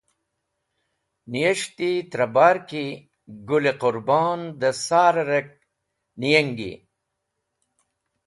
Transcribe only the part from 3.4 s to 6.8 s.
gũl-e Qũrbon dẽ sar-e ark niyengi.